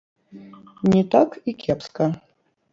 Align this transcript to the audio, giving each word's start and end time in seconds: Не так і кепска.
Не 0.95 1.03
так 1.17 1.29
і 1.49 1.55
кепска. 1.63 2.13